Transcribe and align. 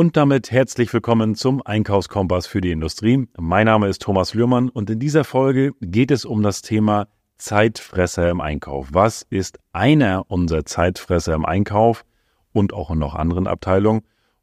Und 0.00 0.16
damit 0.16 0.50
herzlich 0.50 0.90
willkommen 0.94 1.34
zum 1.34 1.60
Einkaufskompass 1.60 2.46
für 2.46 2.62
die 2.62 2.70
Industrie. 2.70 3.28
Mein 3.36 3.66
Name 3.66 3.86
ist 3.86 4.00
Thomas 4.00 4.32
Lührmann 4.32 4.70
und 4.70 4.88
in 4.88 4.98
dieser 4.98 5.24
Folge 5.24 5.74
geht 5.82 6.10
es 6.10 6.24
um 6.24 6.42
das 6.42 6.62
Thema 6.62 7.08
Zeitfresser 7.36 8.30
im 8.30 8.40
Einkauf. 8.40 8.88
Was 8.92 9.26
ist 9.28 9.58
einer 9.74 10.24
unserer 10.30 10.64
Zeitfresser 10.64 11.34
im 11.34 11.44
Einkauf 11.44 12.06
und 12.54 12.72
auch 12.72 12.90
in 12.90 12.98
noch 12.98 13.14
anderen 13.14 13.46
Abteilungen? 13.46 14.00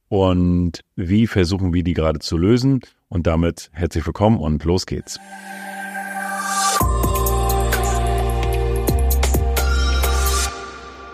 Und 0.10 0.82
wie 0.96 1.26
versuchen 1.26 1.74
wir 1.74 1.84
die 1.84 1.96
gerade 1.96 2.20
zu 2.20 2.38
lösen? 2.38 2.82
Und 3.10 3.26
damit 3.26 3.72
herzlich 3.74 4.06
willkommen 4.06 4.38
und 4.38 4.64
los 4.64 4.86
geht's. 4.86 5.20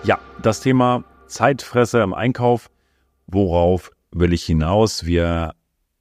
Ja, 0.04 0.20
das 0.41 0.60
Thema 0.60 1.05
Zeitfresser 1.28 2.04
im 2.04 2.14
Einkauf. 2.14 2.70
Worauf 3.25 3.89
will 4.14 4.34
ich 4.34 4.43
hinaus? 4.43 5.05
Wir 5.05 5.54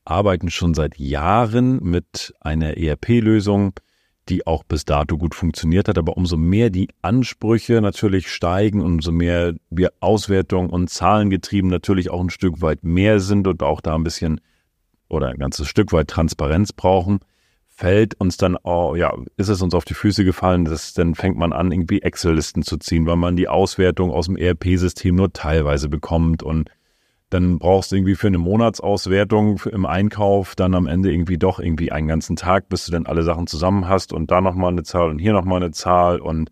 arbeiten 0.05 0.51
schon 0.51 0.75
seit 0.75 0.99
Jahren 0.99 1.83
mit 1.83 2.35
einer 2.41 2.77
ERP-Lösung, 2.77 3.75
die 4.29 4.47
auch 4.47 4.65
bis 4.65 4.85
dato 4.85 5.19
gut 5.19 5.35
funktioniert 5.35 5.89
hat. 5.89 5.99
Aber 5.99 6.17
umso 6.17 6.37
mehr 6.37 6.71
die 6.71 6.89
Ansprüche 7.03 7.81
natürlich 7.81 8.31
steigen, 8.31 8.81
umso 8.81 9.13
mehr 9.13 9.55
wir 9.71 9.93
Auswertung 10.01 10.71
und 10.71 10.91
Zahlengetrieben 10.91 11.71
natürlich 11.71 12.11
auch 12.11 12.21
ein 12.21 12.31
Stück 12.31 12.61
weit 12.63 12.85
mehr 12.85 13.21
sind 13.21 13.47
und 13.47 13.63
auch 13.63 13.81
da 13.81 13.95
ein 13.95 14.05
bisschen 14.05 14.41
oder 15.09 15.29
ein 15.29 15.39
ganzes 15.39 15.69
Stück 15.69 15.93
weit 15.93 16.09
Transparenz 16.09 16.73
brauchen, 16.73 17.21
fällt 17.67 18.15
uns 18.15 18.37
dann, 18.37 18.57
oh, 18.63 18.95
ja, 18.95 19.15
ist 19.37 19.49
es 19.49 19.61
uns 19.61 19.75
auf 19.75 19.85
die 19.85 19.95
Füße 19.95 20.25
gefallen, 20.25 20.65
dass 20.65 20.95
dann 20.95 21.15
fängt 21.15 21.37
man 21.37 21.53
an, 21.53 21.73
irgendwie 21.73 22.01
Excel-Listen 22.01 22.63
zu 22.63 22.77
ziehen, 22.79 23.07
weil 23.07 23.17
man 23.17 23.37
die 23.37 23.49
Auswertung 23.49 24.11
aus 24.11 24.27
dem 24.27 24.37
ERP-System 24.37 25.15
nur 25.15 25.33
teilweise 25.33 25.89
bekommt 25.89 26.43
und 26.43 26.71
dann 27.33 27.59
brauchst 27.59 27.91
du 27.91 27.97
irgendwie 27.97 28.15
für 28.15 28.27
eine 28.27 28.39
Monatsauswertung 28.39 29.61
im 29.71 29.87
Einkauf 29.87 30.55
dann 30.55 30.75
am 30.75 30.87
Ende 30.87 31.11
irgendwie 31.11 31.39
doch 31.39 31.61
irgendwie 31.61 31.91
einen 31.91 32.07
ganzen 32.07 32.37
Tag, 32.37 32.69
bis 32.69 32.85
du 32.85 32.93
dann 32.93 33.07
alle 33.07 33.23
Sachen 33.23 33.47
zusammen 33.47 33.89
hast 33.89 34.13
und 34.13 34.31
da 34.31 34.43
nochmal 34.43 34.73
eine 34.73 34.83
Zahl 34.83 35.09
und 35.09 35.19
hier 35.19 35.33
nochmal 35.33 35.63
eine 35.63 35.71
Zahl 35.71 36.21
und 36.21 36.51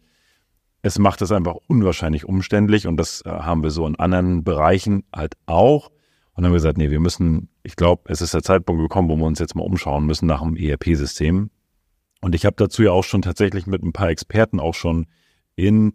es 0.81 0.99
macht 0.99 1.21
es 1.21 1.33
einfach 1.33 1.57
unwahrscheinlich 1.67 2.25
umständlich 2.25 2.87
und 2.87 2.97
das 2.97 3.23
äh, 3.27 3.29
haben 3.29 3.63
wir 3.63 3.71
so 3.71 3.87
in 3.87 3.97
anderen 3.97 4.43
Bereichen 4.43 5.05
halt 5.15 5.35
auch. 5.45 5.89
Und 5.89 6.37
dann 6.37 6.47
haben 6.47 6.53
wir 6.53 6.59
gesagt, 6.59 6.79
nee, 6.79 6.91
wir 6.91 7.01
müssen, 7.01 7.51
ich 7.63 7.77
glaube, 7.77 8.11
es 8.11 8.23
ist 8.23 8.33
der 8.33 8.43
Zeitpunkt 8.43 8.81
gekommen, 8.81 9.11
wo 9.11 9.17
wir 9.17 9.27
uns 9.27 9.39
jetzt 9.39 9.55
mal 9.55 9.65
umschauen 9.65 10.07
müssen 10.07 10.27
nach 10.27 10.41
dem 10.41 10.57
ERP-System. 10.57 11.51
Und 12.23 12.35
ich 12.35 12.47
habe 12.47 12.57
dazu 12.57 12.83
ja 12.83 12.93
auch 12.93 13.05
schon 13.05 13.21
tatsächlich 13.21 13.67
mit 13.67 13.83
ein 13.83 13.93
paar 13.93 14.09
Experten 14.09 14.61
auch 14.61 14.75
schon 14.75 15.07
in 15.57 15.93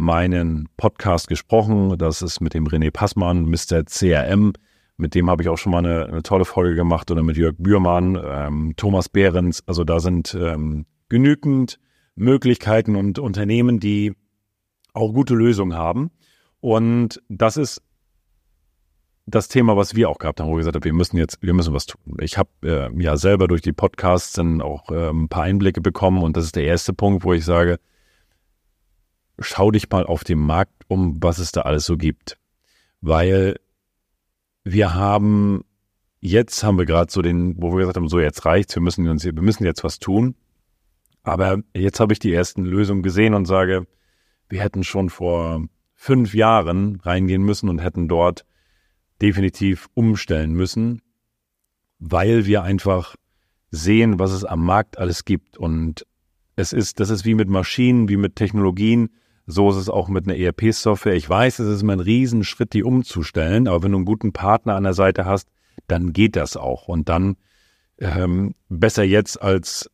meinen 0.00 0.68
Podcast 0.76 1.28
gesprochen. 1.28 1.96
Das 1.98 2.22
ist 2.22 2.40
mit 2.40 2.54
dem 2.54 2.66
René 2.66 2.90
Passmann, 2.90 3.44
Mr. 3.44 3.84
CRM. 3.84 4.54
Mit 4.96 5.14
dem 5.14 5.30
habe 5.30 5.42
ich 5.42 5.48
auch 5.48 5.58
schon 5.58 5.72
mal 5.72 5.78
eine, 5.78 6.06
eine, 6.06 6.22
tolle 6.22 6.44
Folge 6.44 6.74
gemacht 6.74 7.10
oder 7.10 7.22
mit 7.22 7.36
Jörg 7.36 7.54
Bührmann, 7.58 8.20
ähm, 8.22 8.74
Thomas 8.76 9.08
Behrens. 9.08 9.62
Also 9.66 9.84
da 9.84 10.00
sind 10.00 10.34
ähm, 10.34 10.86
genügend 11.08 11.78
Möglichkeiten 12.16 12.96
und 12.96 13.18
Unternehmen, 13.18 13.78
die 13.78 14.14
auch 14.92 15.12
gute 15.12 15.34
Lösungen 15.34 15.76
haben. 15.76 16.10
Und 16.60 17.22
das 17.28 17.56
ist 17.56 17.82
das 19.26 19.48
Thema, 19.48 19.76
was 19.76 19.94
wir 19.94 20.08
auch 20.08 20.18
gehabt 20.18 20.40
haben, 20.40 20.48
wo 20.48 20.52
wir 20.52 20.58
gesagt 20.58 20.76
haben, 20.76 20.84
wir 20.84 20.92
müssen 20.92 21.16
jetzt, 21.16 21.42
wir 21.42 21.54
müssen 21.54 21.72
was 21.72 21.86
tun. 21.86 22.16
Ich 22.20 22.36
habe 22.36 22.50
äh, 22.62 23.02
ja 23.02 23.16
selber 23.16 23.48
durch 23.48 23.62
die 23.62 23.72
Podcasts 23.72 24.32
dann 24.32 24.60
auch 24.60 24.90
äh, 24.90 25.10
ein 25.10 25.28
paar 25.28 25.44
Einblicke 25.44 25.80
bekommen 25.80 26.22
und 26.22 26.36
das 26.36 26.44
ist 26.44 26.56
der 26.56 26.64
erste 26.64 26.92
Punkt, 26.92 27.24
wo 27.24 27.32
ich 27.32 27.44
sage, 27.44 27.78
schau 29.40 29.70
dich 29.70 29.90
mal 29.90 30.04
auf 30.04 30.24
dem 30.24 30.38
Markt 30.40 30.84
um, 30.88 31.22
was 31.22 31.38
es 31.38 31.52
da 31.52 31.62
alles 31.62 31.86
so 31.86 31.96
gibt. 31.96 32.36
Weil 33.00 33.56
wir 34.64 34.94
haben, 34.94 35.64
jetzt 36.20 36.62
haben 36.62 36.78
wir 36.78 36.86
gerade 36.86 37.10
so 37.10 37.22
den, 37.22 37.60
wo 37.60 37.72
wir 37.72 37.80
gesagt 37.80 37.96
haben, 37.96 38.08
so 38.08 38.20
jetzt 38.20 38.44
reicht's, 38.44 38.74
wir 38.74 38.82
müssen 38.82 39.08
uns, 39.08 39.24
wir 39.24 39.32
müssen 39.32 39.64
jetzt 39.64 39.82
was 39.82 39.98
tun. 39.98 40.34
Aber 41.22 41.58
jetzt 41.74 42.00
habe 42.00 42.12
ich 42.12 42.18
die 42.18 42.32
ersten 42.32 42.64
Lösungen 42.64 43.02
gesehen 43.02 43.34
und 43.34 43.46
sage, 43.46 43.86
wir 44.48 44.62
hätten 44.62 44.84
schon 44.84 45.10
vor 45.10 45.66
fünf 45.94 46.34
Jahren 46.34 47.00
reingehen 47.02 47.42
müssen 47.42 47.68
und 47.68 47.80
hätten 47.80 48.08
dort 48.08 48.44
definitiv 49.20 49.88
umstellen 49.94 50.52
müssen, 50.52 51.02
weil 51.98 52.46
wir 52.46 52.62
einfach 52.62 53.16
sehen, 53.70 54.18
was 54.18 54.32
es 54.32 54.44
am 54.44 54.64
Markt 54.64 54.98
alles 54.98 55.24
gibt. 55.24 55.58
Und 55.58 56.06
es 56.56 56.72
ist, 56.72 57.00
das 57.00 57.10
ist 57.10 57.24
wie 57.24 57.34
mit 57.34 57.48
Maschinen, 57.48 58.08
wie 58.08 58.16
mit 58.16 58.36
Technologien. 58.36 59.10
So 59.50 59.70
ist 59.70 59.76
es 59.76 59.88
auch 59.88 60.08
mit 60.08 60.26
einer 60.26 60.36
ERP-Software. 60.36 61.14
Ich 61.14 61.28
weiß, 61.28 61.58
es 61.58 61.68
ist 61.68 61.82
immer 61.82 61.94
ein 61.94 62.00
Riesenschritt, 62.00 62.72
die 62.72 62.84
umzustellen, 62.84 63.68
aber 63.68 63.82
wenn 63.82 63.92
du 63.92 63.98
einen 63.98 64.04
guten 64.04 64.32
Partner 64.32 64.76
an 64.76 64.84
der 64.84 64.94
Seite 64.94 65.24
hast, 65.24 65.48
dann 65.86 66.12
geht 66.12 66.36
das 66.36 66.56
auch. 66.56 66.88
Und 66.88 67.08
dann 67.08 67.36
ähm, 67.98 68.54
besser 68.68 69.04
jetzt 69.04 69.40
als, 69.40 69.90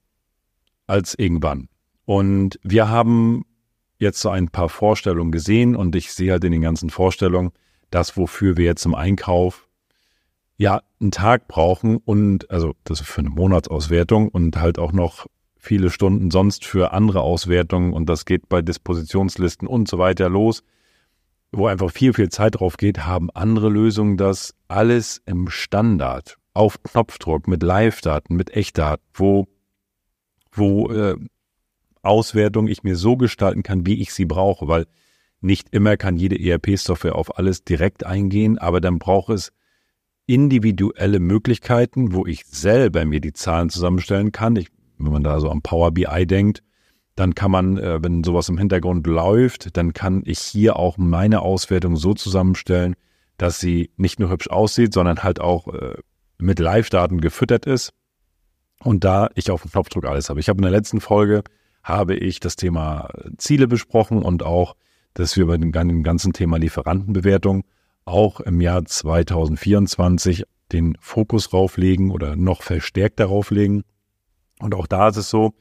als 0.86 1.14
irgendwann. 1.14 1.68
Und 2.04 2.60
wir 2.62 2.88
haben 2.88 3.44
jetzt 3.98 4.20
so 4.20 4.28
ein 4.28 4.48
paar 4.48 4.68
Vorstellungen 4.68 5.32
gesehen 5.32 5.74
und 5.74 5.96
ich 5.96 6.12
sehe 6.12 6.32
halt 6.32 6.44
in 6.44 6.52
den 6.52 6.62
ganzen 6.62 6.90
Vorstellungen 6.90 7.52
das, 7.90 8.16
wofür 8.16 8.56
wir 8.56 8.64
jetzt 8.64 8.84
im 8.84 8.94
Einkauf 8.94 9.68
ja 10.56 10.82
einen 11.00 11.10
Tag 11.10 11.48
brauchen 11.48 11.98
und 11.98 12.50
also 12.50 12.74
das 12.84 13.00
für 13.00 13.20
eine 13.20 13.30
Monatsauswertung 13.30 14.28
und 14.28 14.56
halt 14.56 14.78
auch 14.78 14.92
noch 14.92 15.26
viele 15.66 15.90
Stunden 15.90 16.30
sonst 16.30 16.64
für 16.64 16.92
andere 16.92 17.20
Auswertungen 17.20 17.92
und 17.92 18.08
das 18.08 18.24
geht 18.24 18.48
bei 18.48 18.62
Dispositionslisten 18.62 19.68
und 19.68 19.88
so 19.88 19.98
weiter 19.98 20.28
los, 20.28 20.62
wo 21.52 21.66
einfach 21.66 21.90
viel, 21.90 22.12
viel 22.12 22.28
Zeit 22.28 22.60
drauf 22.60 22.76
geht, 22.76 23.04
haben 23.04 23.30
andere 23.30 23.68
Lösungen 23.68 24.16
das 24.16 24.54
alles 24.68 25.22
im 25.26 25.48
Standard 25.48 26.36
auf 26.54 26.82
Knopfdruck 26.82 27.48
mit 27.48 27.62
Live-Daten, 27.62 28.36
mit 28.36 28.50
Echtdaten, 28.50 29.04
wo, 29.12 29.46
wo 30.52 30.90
äh, 30.90 31.16
Auswertung 32.02 32.68
ich 32.68 32.82
mir 32.82 32.96
so 32.96 33.16
gestalten 33.16 33.62
kann, 33.62 33.84
wie 33.86 34.00
ich 34.00 34.14
sie 34.14 34.24
brauche, 34.24 34.68
weil 34.68 34.86
nicht 35.40 35.68
immer 35.72 35.96
kann 35.96 36.16
jede 36.16 36.38
ERP-Software 36.38 37.16
auf 37.16 37.38
alles 37.38 37.64
direkt 37.64 38.06
eingehen, 38.06 38.58
aber 38.58 38.80
dann 38.80 38.98
braucht 38.98 39.30
es 39.30 39.52
individuelle 40.26 41.20
Möglichkeiten, 41.20 42.12
wo 42.12 42.26
ich 42.26 42.46
selber 42.46 43.04
mir 43.04 43.20
die 43.20 43.32
Zahlen 43.32 43.68
zusammenstellen 43.68 44.32
kann. 44.32 44.56
Ich 44.56 44.68
wenn 44.98 45.12
man 45.12 45.24
da 45.24 45.40
so 45.40 45.50
am 45.50 45.62
Power 45.62 45.92
BI 45.92 46.26
denkt, 46.26 46.62
dann 47.14 47.34
kann 47.34 47.50
man, 47.50 47.78
äh, 47.78 48.02
wenn 48.02 48.24
sowas 48.24 48.48
im 48.48 48.58
Hintergrund 48.58 49.06
läuft, 49.06 49.76
dann 49.76 49.92
kann 49.92 50.22
ich 50.24 50.38
hier 50.38 50.76
auch 50.76 50.98
meine 50.98 51.40
Auswertung 51.40 51.96
so 51.96 52.14
zusammenstellen, 52.14 52.94
dass 53.38 53.58
sie 53.58 53.90
nicht 53.96 54.20
nur 54.20 54.30
hübsch 54.30 54.48
aussieht, 54.48 54.92
sondern 54.92 55.22
halt 55.22 55.40
auch 55.40 55.68
äh, 55.68 55.94
mit 56.38 56.58
Live-Daten 56.58 57.20
gefüttert 57.20 57.66
ist 57.66 57.92
und 58.82 59.04
da 59.04 59.30
ich 59.34 59.50
auf 59.50 59.62
dem 59.62 59.70
Knopfdruck 59.70 60.04
alles 60.04 60.28
habe. 60.28 60.40
Ich 60.40 60.48
habe 60.48 60.58
in 60.58 60.62
der 60.62 60.70
letzten 60.70 61.00
Folge 61.00 61.42
habe 61.82 62.14
ich 62.14 62.40
das 62.40 62.56
Thema 62.56 63.08
Ziele 63.38 63.68
besprochen 63.68 64.22
und 64.22 64.42
auch, 64.42 64.76
dass 65.14 65.36
wir 65.36 65.46
bei 65.46 65.56
dem 65.56 65.72
ganzen 65.72 66.32
Thema 66.32 66.58
Lieferantenbewertung 66.58 67.64
auch 68.04 68.40
im 68.40 68.60
Jahr 68.60 68.84
2024 68.84 70.44
den 70.72 70.96
Fokus 71.00 71.48
drauflegen 71.48 72.10
oder 72.10 72.36
noch 72.36 72.62
verstärkt 72.62 73.20
darauf 73.20 73.50
legen, 73.50 73.84
und 74.60 74.74
auch 74.74 74.86
da 74.86 75.08
ist 75.08 75.16
es 75.16 75.30
so, 75.30 75.54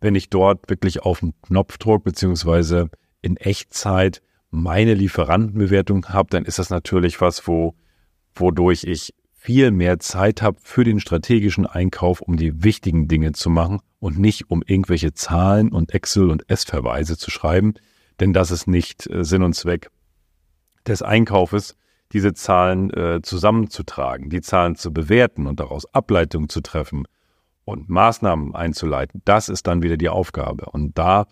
wenn 0.00 0.14
ich 0.14 0.30
dort 0.30 0.68
wirklich 0.70 1.02
auf 1.02 1.20
den 1.20 1.34
Knopfdruck 1.42 2.04
beziehungsweise 2.04 2.90
in 3.20 3.36
Echtzeit 3.36 4.22
meine 4.50 4.94
Lieferantenbewertung 4.94 6.06
habe, 6.06 6.30
dann 6.30 6.44
ist 6.44 6.58
das 6.58 6.70
natürlich 6.70 7.20
was, 7.20 7.46
wo, 7.46 7.74
wodurch 8.34 8.84
ich 8.84 9.14
viel 9.34 9.70
mehr 9.70 9.98
Zeit 9.98 10.42
habe 10.42 10.58
für 10.62 10.84
den 10.84 11.00
strategischen 11.00 11.66
Einkauf, 11.66 12.20
um 12.20 12.36
die 12.36 12.62
wichtigen 12.62 13.08
Dinge 13.08 13.32
zu 13.32 13.50
machen 13.50 13.80
und 13.98 14.18
nicht 14.18 14.50
um 14.50 14.62
irgendwelche 14.64 15.14
Zahlen 15.14 15.70
und 15.70 15.94
Excel 15.94 16.30
und 16.30 16.48
S-Verweise 16.48 17.16
zu 17.16 17.30
schreiben, 17.30 17.74
denn 18.20 18.32
das 18.32 18.50
ist 18.50 18.66
nicht 18.66 19.08
äh, 19.08 19.24
Sinn 19.24 19.42
und 19.42 19.54
Zweck 19.54 19.90
des 20.86 21.02
Einkaufes, 21.02 21.76
diese 22.12 22.32
Zahlen 22.32 22.90
äh, 22.90 23.20
zusammenzutragen, 23.22 24.30
die 24.30 24.40
Zahlen 24.40 24.76
zu 24.76 24.92
bewerten 24.92 25.46
und 25.46 25.60
daraus 25.60 25.92
Ableitungen 25.92 26.48
zu 26.48 26.60
treffen 26.60 27.04
und 27.68 27.88
Maßnahmen 27.88 28.54
einzuleiten, 28.54 29.20
das 29.24 29.48
ist 29.48 29.66
dann 29.66 29.82
wieder 29.82 29.96
die 29.96 30.08
Aufgabe. 30.08 30.66
Und 30.66 30.96
da 30.96 31.26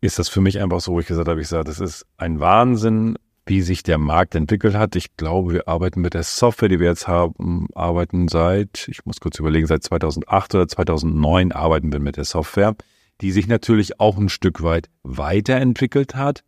ist 0.00 0.18
das 0.18 0.28
für 0.28 0.40
mich 0.40 0.60
einfach 0.60 0.80
so, 0.80 0.92
wo 0.92 1.00
ich 1.00 1.06
gesagt 1.06 1.28
habe, 1.28 1.40
ich 1.40 1.48
sage, 1.48 1.64
das 1.64 1.80
ist 1.80 2.06
ein 2.16 2.38
Wahnsinn, 2.38 3.16
wie 3.46 3.60
sich 3.60 3.82
der 3.82 3.98
Markt 3.98 4.34
entwickelt 4.34 4.74
hat. 4.74 4.96
Ich 4.96 5.16
glaube, 5.16 5.52
wir 5.52 5.68
arbeiten 5.68 6.00
mit 6.00 6.14
der 6.14 6.22
Software, 6.22 6.68
die 6.68 6.78
wir 6.78 6.86
jetzt 6.86 7.08
haben, 7.08 7.66
arbeiten 7.74 8.28
seit, 8.28 8.88
ich 8.88 9.04
muss 9.04 9.20
kurz 9.20 9.38
überlegen, 9.38 9.66
seit 9.66 9.82
2008 9.82 10.54
oder 10.54 10.68
2009 10.68 11.52
arbeiten 11.52 11.92
wir 11.92 12.00
mit 12.00 12.16
der 12.16 12.24
Software, 12.24 12.76
die 13.20 13.32
sich 13.32 13.48
natürlich 13.48 14.00
auch 14.00 14.16
ein 14.16 14.28
Stück 14.28 14.62
weit 14.62 14.88
weiterentwickelt 15.02 16.14
hat, 16.14 16.44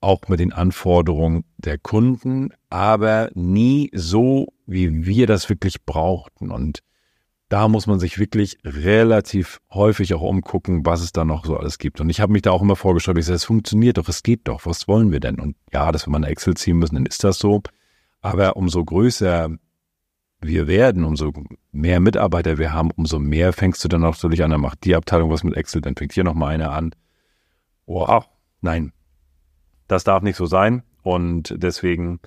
auch 0.00 0.22
mit 0.28 0.40
den 0.40 0.52
Anforderungen 0.52 1.44
der 1.58 1.78
Kunden, 1.78 2.50
aber 2.70 3.30
nie 3.34 3.90
so, 3.92 4.52
wie 4.66 5.06
wir 5.06 5.26
das 5.26 5.48
wirklich 5.48 5.84
brauchten. 5.84 6.50
Und 6.50 6.80
da 7.48 7.68
muss 7.68 7.86
man 7.86 7.98
sich 7.98 8.18
wirklich 8.18 8.58
relativ 8.64 9.60
häufig 9.72 10.12
auch 10.14 10.22
umgucken, 10.22 10.84
was 10.84 11.00
es 11.00 11.12
da 11.12 11.24
noch 11.24 11.46
so 11.46 11.56
alles 11.56 11.78
gibt. 11.78 12.00
Und 12.00 12.10
ich 12.10 12.20
habe 12.20 12.32
mich 12.32 12.42
da 12.42 12.50
auch 12.50 12.60
immer 12.60 12.76
vorgestellt, 12.76 13.18
ich 13.18 13.24
sage, 13.24 13.36
es 13.36 13.44
funktioniert 13.44 13.96
doch, 13.96 14.08
es 14.08 14.22
geht 14.22 14.46
doch, 14.48 14.66
was 14.66 14.86
wollen 14.86 15.12
wir 15.12 15.20
denn? 15.20 15.40
Und 15.40 15.56
ja, 15.72 15.90
dass 15.90 16.06
wir 16.06 16.10
mal 16.10 16.18
eine 16.18 16.28
Excel 16.28 16.54
ziehen 16.54 16.78
müssen, 16.78 16.96
dann 16.96 17.06
ist 17.06 17.24
das 17.24 17.38
so. 17.38 17.62
Aber 18.20 18.56
umso 18.56 18.84
größer 18.84 19.50
wir 20.40 20.66
werden, 20.66 21.04
umso 21.04 21.32
mehr 21.72 22.00
Mitarbeiter 22.00 22.58
wir 22.58 22.72
haben, 22.72 22.90
umso 22.92 23.18
mehr 23.18 23.52
fängst 23.52 23.82
du 23.82 23.88
dann 23.88 24.02
natürlich 24.02 24.44
an, 24.44 24.50
dann 24.50 24.60
macht 24.60 24.84
die 24.84 24.94
Abteilung 24.94 25.30
was 25.30 25.42
mit 25.42 25.56
Excel, 25.56 25.80
dann 25.80 25.96
fängt 25.96 26.12
hier 26.12 26.24
nochmal 26.24 26.54
eine 26.54 26.70
an. 26.70 26.94
Wow, 27.86 28.28
nein, 28.60 28.92
das 29.88 30.04
darf 30.04 30.22
nicht 30.22 30.36
so 30.36 30.46
sein. 30.46 30.82
Und 31.02 31.54
deswegen 31.56 32.20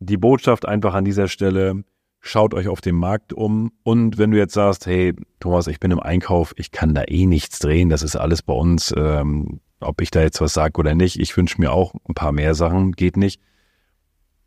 die 0.00 0.16
Botschaft 0.16 0.66
einfach 0.66 0.94
an 0.94 1.04
dieser 1.04 1.28
Stelle, 1.28 1.84
schaut 2.20 2.54
euch 2.54 2.68
auf 2.68 2.80
dem 2.80 2.96
Markt 2.96 3.32
um. 3.32 3.72
Und 3.82 4.18
wenn 4.18 4.30
du 4.30 4.38
jetzt 4.38 4.54
sagst, 4.54 4.86
hey, 4.86 5.14
Thomas, 5.40 5.66
ich 5.66 5.80
bin 5.80 5.90
im 5.90 6.00
Einkauf, 6.00 6.54
ich 6.56 6.70
kann 6.70 6.94
da 6.94 7.04
eh 7.06 7.26
nichts 7.26 7.58
drehen, 7.58 7.88
das 7.88 8.02
ist 8.02 8.16
alles 8.16 8.42
bei 8.42 8.52
uns, 8.52 8.94
ähm, 8.96 9.60
ob 9.80 10.00
ich 10.00 10.10
da 10.10 10.20
jetzt 10.20 10.40
was 10.40 10.52
sage 10.52 10.78
oder 10.78 10.94
nicht, 10.94 11.18
ich 11.18 11.36
wünsche 11.36 11.60
mir 11.60 11.72
auch 11.72 11.94
ein 12.08 12.14
paar 12.14 12.32
mehr 12.32 12.54
Sachen, 12.54 12.92
geht 12.92 13.16
nicht. 13.16 13.40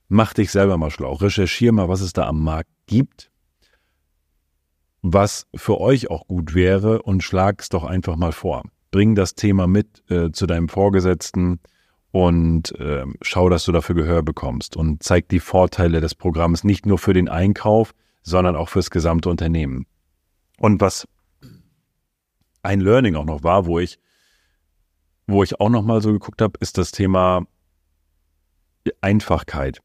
Mach 0.08 0.34
dich 0.34 0.52
selber 0.52 0.78
mal 0.78 0.92
schlau, 0.92 1.14
recherchier 1.14 1.72
mal, 1.72 1.90
was 1.90 2.02
es 2.02 2.14
da 2.14 2.28
am 2.28 2.44
Markt 2.44 2.70
gibt, 2.86 3.32
was 5.02 5.48
für 5.56 5.82
euch 5.82 6.10
auch 6.12 6.28
gut 6.28 6.54
wäre 6.54 7.02
und 7.02 7.24
schlag 7.24 7.62
es 7.62 7.70
doch 7.70 7.84
einfach 7.84 8.16
mal 8.16 8.32
vor. 8.32 8.64
Bring 8.92 9.16
das 9.16 9.34
Thema 9.34 9.66
mit 9.66 10.04
äh, 10.12 10.32
zu 10.32 10.46
deinem 10.46 10.70
Vorgesetzten, 10.70 11.60
und 12.14 12.80
äh, 12.80 13.06
schau, 13.24 13.50
dass 13.50 13.66
du 13.66 13.72
dafür 13.72 13.96
Gehör 13.96 14.22
bekommst 14.22 14.78
und 14.78 15.02
zeig 15.02 15.30
die 15.30 15.40
Vorteile 15.40 16.00
des 16.00 16.14
Programms 16.14 16.64
nicht 16.64 16.86
nur 16.86 17.00
für 17.00 17.14
den 17.14 17.28
Einkauf, 17.28 17.96
sondern 18.22 18.56
auch 18.56 18.70
fürs 18.70 18.92
gesamte 18.92 19.30
Unternehmen. 19.30 19.88
Und 20.60 20.80
was 20.80 21.08
ein 22.62 22.82
Learning 22.82 23.16
auch 23.16 23.26
noch 23.26 23.44
war, 23.44 23.66
wo 23.66 23.80
ich, 23.80 23.98
wo 25.26 25.42
ich 25.42 25.60
auch 25.60 25.70
noch 25.70 25.82
mal 25.82 26.04
so 26.04 26.14
geguckt 26.14 26.44
habe, 26.44 26.54
ist 26.60 26.78
das 26.78 26.92
Thema 26.92 27.48
Einfachkeit. 29.02 29.80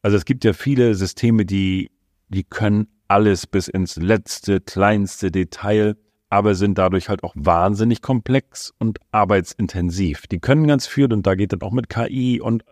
Also 0.00 0.16
es 0.16 0.24
gibt 0.26 0.44
ja 0.44 0.52
viele 0.52 0.94
Systeme, 0.94 1.44
die, 1.44 1.90
die 2.28 2.44
können 2.44 2.86
alles 3.08 3.48
bis 3.48 3.66
ins 3.66 3.96
letzte, 3.96 4.60
kleinste 4.60 5.32
Detail 5.32 5.96
aber 6.34 6.56
sind 6.56 6.78
dadurch 6.78 7.08
halt 7.08 7.22
auch 7.22 7.32
wahnsinnig 7.36 8.02
komplex 8.02 8.74
und 8.80 8.98
arbeitsintensiv. 9.12 10.26
Die 10.26 10.40
können 10.40 10.66
ganz 10.66 10.84
viel 10.84 11.12
und 11.12 11.24
da 11.28 11.36
geht 11.36 11.52
dann 11.52 11.62
auch 11.62 11.70
mit 11.70 11.88
KI 11.88 12.40
und 12.40 12.64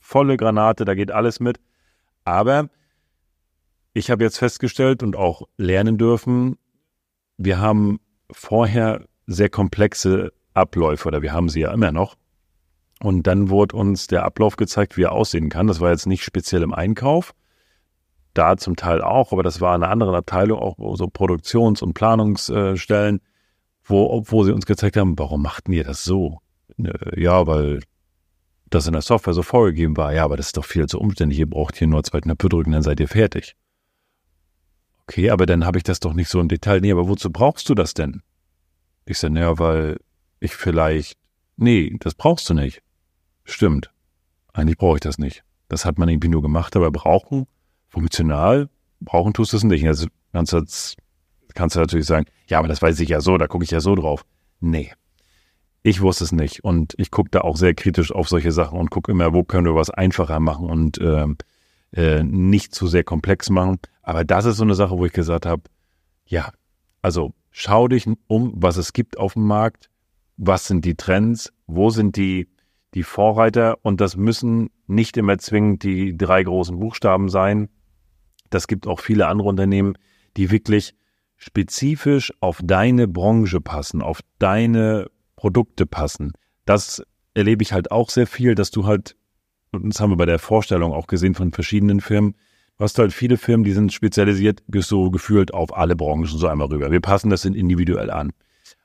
volle 0.00 0.38
Granate, 0.38 0.86
da 0.86 0.94
geht 0.94 1.10
alles 1.10 1.38
mit. 1.38 1.60
Aber 2.24 2.70
ich 3.92 4.10
habe 4.10 4.24
jetzt 4.24 4.38
festgestellt 4.38 5.02
und 5.02 5.16
auch 5.16 5.42
lernen 5.58 5.98
dürfen, 5.98 6.56
wir 7.36 7.58
haben 7.60 8.00
vorher 8.30 9.04
sehr 9.26 9.50
komplexe 9.50 10.32
Abläufe 10.54 11.06
oder 11.06 11.20
wir 11.20 11.34
haben 11.34 11.50
sie 11.50 11.60
ja 11.60 11.74
immer 11.74 11.92
noch. 11.92 12.16
Und 13.00 13.26
dann 13.26 13.50
wurde 13.50 13.76
uns 13.76 14.06
der 14.06 14.24
Ablauf 14.24 14.56
gezeigt, 14.56 14.96
wie 14.96 15.02
er 15.02 15.12
aussehen 15.12 15.50
kann. 15.50 15.66
Das 15.66 15.80
war 15.80 15.90
jetzt 15.90 16.06
nicht 16.06 16.24
speziell 16.24 16.62
im 16.62 16.72
Einkauf, 16.72 17.34
da 18.34 18.56
zum 18.56 18.76
Teil 18.76 19.00
auch, 19.00 19.32
aber 19.32 19.42
das 19.42 19.60
war 19.60 19.74
eine 19.74 19.88
andere 19.88 20.16
Abteilung, 20.16 20.58
auch 20.58 20.96
so 20.96 21.06
Produktions- 21.06 21.82
und 21.82 21.94
Planungsstellen, 21.94 23.20
wo, 23.84 24.22
wo 24.26 24.44
sie 24.44 24.52
uns 24.52 24.66
gezeigt 24.66 24.96
haben, 24.96 25.18
warum 25.18 25.42
machten 25.42 25.72
ihr 25.72 25.84
das 25.84 26.04
so? 26.04 26.40
Ja, 27.16 27.46
weil 27.46 27.80
das 28.70 28.86
in 28.86 28.92
der 28.92 29.02
Software 29.02 29.34
so 29.34 29.42
vorgegeben 29.42 29.96
war. 29.96 30.12
Ja, 30.12 30.24
aber 30.24 30.36
das 30.36 30.46
ist 30.46 30.56
doch 30.56 30.64
viel 30.64 30.86
zu 30.86 30.98
umständlich. 30.98 31.38
Ihr 31.38 31.48
braucht 31.48 31.76
hier 31.76 31.86
nur 31.86 32.02
zwei 32.02 32.20
Knöpfe 32.20 32.48
drücken, 32.48 32.72
dann 32.72 32.82
seid 32.82 32.98
ihr 32.98 33.08
fertig. 33.08 33.54
Okay, 35.06 35.30
aber 35.30 35.46
dann 35.46 35.64
habe 35.64 35.78
ich 35.78 35.84
das 35.84 36.00
doch 36.00 36.14
nicht 36.14 36.28
so 36.28 36.40
im 36.40 36.48
Detail. 36.48 36.80
Nee, 36.80 36.90
aber 36.90 37.08
wozu 37.08 37.30
brauchst 37.30 37.68
du 37.68 37.74
das 37.74 37.94
denn? 37.94 38.22
Ich 39.04 39.18
sage, 39.18 39.34
naja, 39.34 39.58
weil 39.58 39.98
ich 40.40 40.56
vielleicht, 40.56 41.18
nee, 41.56 41.94
das 42.00 42.14
brauchst 42.14 42.48
du 42.48 42.54
nicht. 42.54 42.82
Stimmt. 43.44 43.92
Eigentlich 44.54 44.78
brauche 44.78 44.96
ich 44.96 45.02
das 45.02 45.18
nicht. 45.18 45.44
Das 45.68 45.84
hat 45.84 45.98
man 45.98 46.08
irgendwie 46.08 46.28
nur 46.28 46.42
gemacht, 46.42 46.74
aber 46.74 46.90
brauchen 46.90 47.46
funktional 47.94 48.68
brauchen 49.00 49.32
tust 49.32 49.52
du 49.52 49.56
es 49.56 49.64
nicht. 49.64 49.86
Also 49.86 50.08
kannst 50.32 50.52
du, 50.52 50.64
kannst 51.54 51.76
du 51.76 51.80
natürlich 51.80 52.06
sagen, 52.06 52.26
ja, 52.48 52.58
aber 52.58 52.68
das 52.68 52.82
weiß 52.82 52.98
ich 53.00 53.08
ja 53.08 53.20
so, 53.20 53.38
da 53.38 53.46
gucke 53.46 53.64
ich 53.64 53.70
ja 53.70 53.80
so 53.80 53.94
drauf. 53.94 54.24
Nee. 54.60 54.92
Ich 55.82 56.00
wusste 56.00 56.24
es 56.24 56.32
nicht 56.32 56.64
und 56.64 56.94
ich 56.96 57.10
gucke 57.10 57.30
da 57.30 57.42
auch 57.42 57.56
sehr 57.56 57.74
kritisch 57.74 58.10
auf 58.10 58.28
solche 58.28 58.52
Sachen 58.52 58.78
und 58.78 58.90
gucke 58.90 59.12
immer, 59.12 59.32
wo 59.32 59.44
können 59.44 59.66
wir 59.66 59.74
was 59.74 59.90
einfacher 59.90 60.40
machen 60.40 60.68
und 60.68 60.98
ähm, 61.00 61.36
äh, 61.92 62.22
nicht 62.22 62.74
zu 62.74 62.86
sehr 62.86 63.04
komplex 63.04 63.50
machen. 63.50 63.78
Aber 64.02 64.24
das 64.24 64.46
ist 64.46 64.56
so 64.56 64.64
eine 64.64 64.74
Sache, 64.74 64.98
wo 64.98 65.04
ich 65.04 65.12
gesagt 65.12 65.46
habe, 65.46 65.62
ja, 66.26 66.52
also 67.02 67.34
schau 67.50 67.86
dich 67.86 68.06
um, 68.26 68.52
was 68.56 68.76
es 68.76 68.92
gibt 68.92 69.18
auf 69.18 69.34
dem 69.34 69.46
Markt, 69.46 69.90
was 70.36 70.66
sind 70.66 70.84
die 70.84 70.96
Trends, 70.96 71.52
wo 71.66 71.90
sind 71.90 72.16
die 72.16 72.48
die 72.94 73.02
Vorreiter 73.02 73.78
und 73.82 74.00
das 74.00 74.16
müssen 74.16 74.70
nicht 74.86 75.16
immer 75.16 75.36
zwingend 75.38 75.82
die 75.82 76.16
drei 76.16 76.42
großen 76.44 76.78
Buchstaben 76.78 77.28
sein, 77.28 77.68
das 78.50 78.66
gibt 78.66 78.86
auch 78.86 79.00
viele 79.00 79.26
andere 79.26 79.48
Unternehmen, 79.48 79.96
die 80.36 80.50
wirklich 80.50 80.94
spezifisch 81.36 82.32
auf 82.40 82.60
deine 82.62 83.08
Branche 83.08 83.60
passen, 83.60 84.02
auf 84.02 84.20
deine 84.38 85.10
Produkte 85.36 85.86
passen. 85.86 86.32
Das 86.64 87.02
erlebe 87.34 87.62
ich 87.62 87.72
halt 87.72 87.90
auch 87.90 88.10
sehr 88.10 88.26
viel, 88.26 88.54
dass 88.54 88.70
du 88.70 88.86
halt, 88.86 89.16
und 89.72 89.92
das 89.92 90.00
haben 90.00 90.10
wir 90.10 90.16
bei 90.16 90.26
der 90.26 90.38
Vorstellung 90.38 90.92
auch 90.92 91.06
gesehen 91.06 91.34
von 91.34 91.52
verschiedenen 91.52 92.00
Firmen, 92.00 92.34
du 92.78 92.84
hast 92.84 92.98
halt 92.98 93.12
viele 93.12 93.36
Firmen, 93.36 93.64
die 93.64 93.72
sind 93.72 93.92
spezialisiert, 93.92 94.62
so 94.78 95.10
gefühlt 95.10 95.52
auf 95.52 95.76
alle 95.76 95.96
Branchen 95.96 96.26
so 96.26 96.46
einmal 96.46 96.68
rüber. 96.68 96.90
Wir 96.90 97.00
passen 97.00 97.30
das 97.30 97.44
individuell 97.44 98.10
an. 98.10 98.32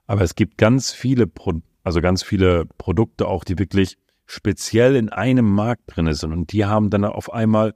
Aber 0.07 0.21
es 0.21 0.35
gibt 0.35 0.57
ganz 0.57 0.91
viele, 0.91 1.27
Pro 1.27 1.61
also 1.83 2.01
ganz 2.01 2.23
viele 2.23 2.65
Produkte 2.77 3.27
auch, 3.27 3.43
die 3.43 3.57
wirklich 3.57 3.97
speziell 4.25 4.95
in 4.95 5.09
einem 5.09 5.45
Markt 5.45 5.83
drin 5.87 6.11
sind 6.13 6.33
und 6.33 6.51
die 6.51 6.65
haben 6.65 6.89
dann 6.89 7.05
auf 7.05 7.31
einmal 7.31 7.73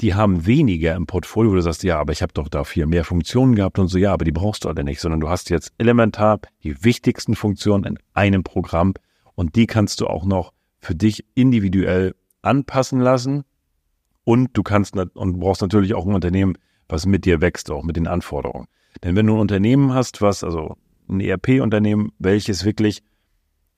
die 0.00 0.14
haben 0.14 0.46
weniger 0.46 0.94
im 0.94 1.06
Portfolio, 1.06 1.52
wo 1.52 1.54
du 1.56 1.62
sagst, 1.62 1.82
ja, 1.82 1.98
aber 1.98 2.12
ich 2.12 2.22
habe 2.22 2.32
doch 2.32 2.48
da 2.48 2.64
viel 2.64 2.86
mehr 2.86 3.04
Funktionen 3.04 3.54
gehabt 3.54 3.78
und 3.78 3.88
so, 3.88 3.98
ja, 3.98 4.12
aber 4.12 4.24
die 4.24 4.32
brauchst 4.32 4.64
du 4.64 4.68
alle 4.68 4.84
nicht, 4.84 5.00
sondern 5.00 5.20
du 5.20 5.28
hast 5.28 5.48
jetzt 5.50 5.72
elementar 5.78 6.40
die 6.62 6.84
wichtigsten 6.84 7.34
Funktionen 7.34 7.84
in 7.84 7.98
einem 8.12 8.42
Programm 8.42 8.94
und 9.34 9.56
die 9.56 9.66
kannst 9.66 10.00
du 10.00 10.06
auch 10.06 10.24
noch 10.24 10.52
für 10.78 10.94
dich 10.94 11.24
individuell 11.34 12.14
anpassen 12.42 13.00
lassen 13.00 13.44
und 14.24 14.50
du 14.56 14.62
kannst 14.62 14.96
und 14.96 15.40
brauchst 15.40 15.62
natürlich 15.62 15.94
auch 15.94 16.06
ein 16.06 16.14
Unternehmen, 16.14 16.58
was 16.88 17.06
mit 17.06 17.24
dir 17.24 17.40
wächst, 17.40 17.70
auch 17.70 17.82
mit 17.82 17.96
den 17.96 18.06
Anforderungen. 18.06 18.66
Denn 19.02 19.16
wenn 19.16 19.26
du 19.26 19.34
ein 19.34 19.40
Unternehmen 19.40 19.94
hast, 19.94 20.20
was, 20.20 20.44
also 20.44 20.76
ein 21.08 21.20
ERP-Unternehmen, 21.20 22.12
welches 22.18 22.64
wirklich 22.64 23.02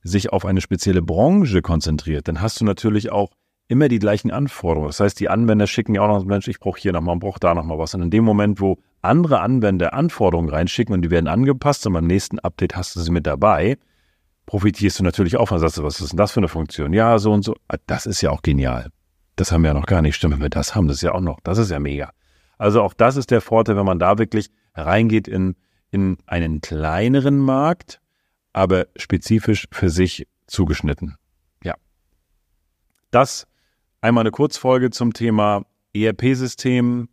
sich 0.01 0.31
auf 0.31 0.45
eine 0.45 0.61
spezielle 0.61 1.01
Branche 1.01 1.61
konzentriert, 1.61 2.27
dann 2.27 2.41
hast 2.41 2.61
du 2.61 2.65
natürlich 2.65 3.11
auch 3.11 3.31
immer 3.69 3.87
die 3.87 3.99
gleichen 3.99 4.31
Anforderungen. 4.31 4.89
Das 4.89 4.99
heißt, 4.99 5.19
die 5.19 5.29
Anwender 5.29 5.67
schicken 5.67 5.95
ja 5.95 6.01
auch 6.01 6.07
noch, 6.07 6.25
Mensch, 6.25 6.47
ich 6.47 6.59
brauche 6.59 6.79
hier 6.79 6.91
nochmal, 6.91 7.15
brauche 7.17 7.39
da 7.39 7.53
nochmal 7.53 7.77
was. 7.77 7.93
Und 7.93 8.01
in 8.01 8.09
dem 8.09 8.23
Moment, 8.23 8.59
wo 8.59 8.79
andere 9.01 9.39
Anwender 9.39 9.93
Anforderungen 9.93 10.49
reinschicken 10.49 10.93
und 10.93 11.03
die 11.03 11.11
werden 11.11 11.27
angepasst 11.27 11.85
und 11.87 11.93
beim 11.93 12.07
nächsten 12.07 12.39
Update 12.39 12.75
hast 12.75 12.95
du 12.95 12.99
sie 12.99 13.11
mit 13.11 13.27
dabei, 13.27 13.77
profitierst 14.47 14.99
du 14.99 15.03
natürlich 15.03 15.37
auch 15.37 15.47
von, 15.47 15.59
sagst 15.59 15.81
was 15.83 16.01
ist 16.01 16.11
denn 16.11 16.17
das 16.17 16.31
für 16.31 16.39
eine 16.39 16.47
Funktion? 16.47 16.93
Ja, 16.93 17.19
so 17.19 17.31
und 17.31 17.43
so. 17.43 17.55
Ah, 17.67 17.77
das 17.85 18.07
ist 18.07 18.21
ja 18.21 18.31
auch 18.31 18.41
genial. 18.41 18.89
Das 19.35 19.51
haben 19.51 19.61
wir 19.61 19.67
ja 19.69 19.73
noch 19.75 19.85
gar 19.85 20.01
nicht. 20.01 20.15
Stimmt, 20.15 20.33
wenn 20.33 20.41
wir 20.41 20.49
das 20.49 20.73
haben, 20.73 20.87
das 20.87 20.97
ist 20.97 21.03
ja 21.03 21.13
auch 21.13 21.21
noch, 21.21 21.39
das 21.43 21.59
ist 21.59 21.69
ja 21.69 21.79
mega. 21.79 22.09
Also 22.57 22.81
auch 22.81 22.95
das 22.95 23.17
ist 23.17 23.29
der 23.29 23.39
Vorteil, 23.39 23.77
wenn 23.77 23.85
man 23.85 23.99
da 23.99 24.17
wirklich 24.17 24.49
reingeht 24.73 25.27
in, 25.27 25.55
in 25.91 26.17
einen 26.25 26.59
kleineren 26.59 27.37
Markt, 27.37 28.01
aber 28.51 28.87
spezifisch 28.95 29.67
für 29.71 29.91
sich 29.91 30.27
zugeschnitten. 30.47 31.17
Ja. 31.63 31.75
Das 33.11 33.45
Einmal 34.01 34.21
eine 34.23 34.31
Kurzfolge 34.31 34.91
zum 34.91 35.13
Thema 35.13 35.65
ERP-System 35.93 37.09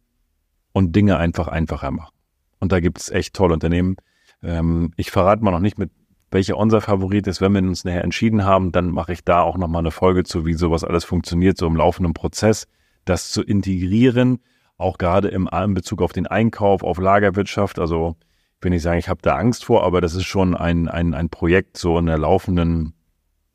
und 0.72 0.94
Dinge 0.94 1.16
einfach 1.16 1.48
einfacher 1.48 1.90
machen. 1.90 2.14
Und 2.60 2.70
da 2.70 2.80
gibt 2.80 3.00
es 3.00 3.10
echt 3.10 3.34
tolle 3.34 3.54
Unternehmen. 3.54 3.96
Ähm, 4.42 4.92
ich 4.96 5.10
verrate 5.10 5.42
mal 5.42 5.50
noch 5.50 5.60
nicht, 5.60 5.78
mit 5.78 5.90
welcher 6.30 6.56
unser 6.56 6.80
Favorit 6.80 7.26
ist. 7.26 7.40
Wenn 7.40 7.52
wir 7.52 7.62
uns 7.62 7.84
nachher 7.84 8.04
entschieden 8.04 8.44
haben, 8.44 8.70
dann 8.70 8.90
mache 8.90 9.12
ich 9.12 9.24
da 9.24 9.42
auch 9.42 9.56
nochmal 9.56 9.80
eine 9.80 9.90
Folge 9.90 10.22
zu, 10.22 10.46
wie 10.46 10.54
sowas 10.54 10.84
alles 10.84 11.04
funktioniert, 11.04 11.56
so 11.58 11.66
im 11.66 11.76
laufenden 11.76 12.14
Prozess, 12.14 12.68
das 13.04 13.30
zu 13.30 13.42
integrieren, 13.42 14.38
auch 14.76 14.98
gerade 14.98 15.28
im 15.28 15.48
in 15.52 15.74
Bezug 15.74 16.02
auf 16.02 16.12
den 16.12 16.26
Einkauf, 16.26 16.82
auf 16.82 16.98
Lagerwirtschaft. 16.98 17.78
Also 17.78 18.16
ich 18.58 18.64
will 18.64 18.70
nicht 18.70 18.82
sagen, 18.82 18.98
ich 18.98 19.08
habe 19.08 19.22
da 19.22 19.36
Angst 19.36 19.64
vor, 19.64 19.82
aber 19.82 20.00
das 20.00 20.14
ist 20.14 20.24
schon 20.24 20.54
ein, 20.54 20.88
ein, 20.88 21.14
ein 21.14 21.30
Projekt 21.30 21.78
so 21.78 21.98
in 21.98 22.06
der 22.06 22.18
laufenden, 22.18 22.94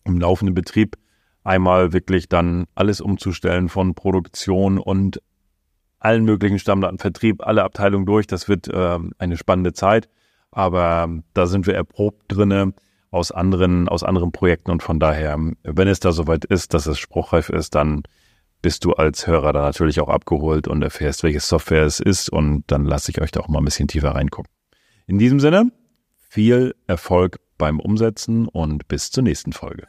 im 0.04 0.20
laufenden 0.20 0.54
Betrieb, 0.54 0.98
einmal 1.44 1.94
wirklich 1.94 2.30
dann 2.30 2.66
alles 2.76 3.02
umzustellen 3.02 3.70
von 3.70 3.96
Produktion 3.96 4.78
und 4.78 5.22
allen 6.00 6.26
möglichen 6.26 6.60
Stammdaten, 6.60 6.98
Vertrieb, 6.98 7.46
alle 7.46 7.64
Abteilungen 7.64 8.06
durch. 8.06 8.28
Das 8.28 8.48
wird 8.48 8.68
äh, 8.68 9.00
eine 9.18 9.38
spannende 9.38 9.74
Zeit, 9.74 10.10
aber 10.52 11.10
da 11.34 11.46
sind 11.46 11.68
wir 11.68 11.76
erprobt 11.76 12.24
drinne 12.28 12.74
aus 13.12 13.32
anderen, 13.32 13.90
aus 13.90 14.04
anderen 14.04 14.32
Projekten 14.32 14.72
und 14.72 14.82
von 14.84 15.00
daher, 15.00 15.38
wenn 15.64 15.88
es 15.88 16.00
da 16.00 16.12
soweit 16.12 16.46
ist, 16.46 16.74
dass 16.74 16.86
es 16.88 16.98
spruchreif 16.98 17.50
ist, 17.50 17.76
dann 17.76 18.04
bist 18.62 18.86
du 18.86 18.94
als 18.94 19.28
Hörer 19.28 19.54
da 19.54 19.62
natürlich 19.62 20.00
auch 20.00 20.10
abgeholt 20.10 20.68
und 20.68 20.82
erfährst, 20.82 21.24
welche 21.24 21.40
Software 21.40 21.84
es 21.84 22.00
ist 22.00 22.30
und 22.30 22.64
dann 22.68 22.86
lasse 22.86 23.12
ich 23.12 23.22
euch 23.22 23.32
da 23.32 23.42
auch 23.42 23.48
mal 23.48 23.60
ein 23.60 23.66
bisschen 23.66 23.88
tiefer 23.88 24.12
reingucken. 24.12 24.52
In 25.08 25.18
diesem 25.18 25.40
Sinne, 25.40 25.72
viel 26.30 26.76
Erfolg 26.88 27.40
beim 27.58 27.80
Umsetzen 27.80 28.48
und 28.48 28.88
bis 28.88 29.12
zur 29.12 29.24
nächsten 29.24 29.52
Folge. 29.52 29.88